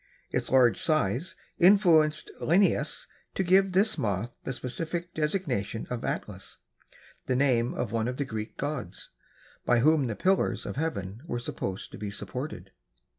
Its 0.31 0.49
large 0.49 0.81
size 0.81 1.35
influenced 1.59 2.31
Linnaeus 2.41 3.07
to 3.35 3.43
give 3.43 3.71
this 3.73 3.99
moth 3.99 4.35
the 4.43 4.51
specific 4.51 5.13
designation 5.13 5.85
of 5.91 6.03
Atlas, 6.03 6.57
the 7.27 7.35
name 7.35 7.75
of 7.75 7.91
one 7.91 8.07
of 8.07 8.17
the 8.17 8.25
Greek 8.25 8.57
gods, 8.57 9.09
by 9.63 9.81
whom 9.81 10.07
the 10.07 10.15
pillars 10.15 10.65
of 10.65 10.75
heaven 10.75 11.21
were 11.27 11.37
supposed 11.37 11.91
to 11.91 11.99
be 11.99 12.09
supported. 12.09 12.71